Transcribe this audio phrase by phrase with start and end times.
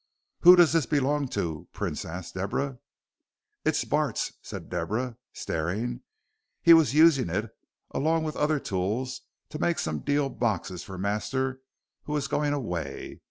[0.39, 2.79] "Who does this belong to?" Prince asked Deborah.
[3.63, 6.01] "It's Bart's," said Deborah, staring;
[6.63, 7.55] "he was using it
[7.91, 11.61] along with other tools to make some deal boxes for master,
[12.05, 13.19] who was going away.